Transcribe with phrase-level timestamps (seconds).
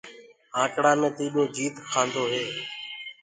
[0.61, 2.45] آنڪڙآ مي ٽيڏو جيت ڪآندو هي۔